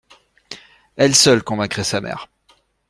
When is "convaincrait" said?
1.43-1.83